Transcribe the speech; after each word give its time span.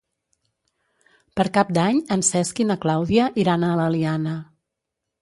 Per 1.41 1.45
Cap 1.59 1.75
d'Any 1.79 2.01
en 2.17 2.25
Cesc 2.31 2.65
i 2.65 2.67
na 2.73 2.81
Clàudia 2.87 3.31
iran 3.45 3.71
a 3.71 3.73
l'Eliana. 3.83 4.39